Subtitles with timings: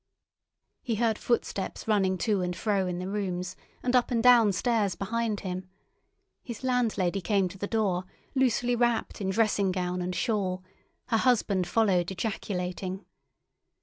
[0.81, 4.95] He heard footsteps running to and fro in the rooms, and up and down stairs
[4.95, 5.69] behind him.
[6.41, 10.63] His landlady came to the door, loosely wrapped in dressing gown and shawl;
[11.09, 13.05] her husband followed, ejaculating.